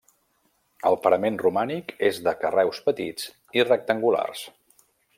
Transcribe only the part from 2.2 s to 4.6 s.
de carreus petits i rectangulars.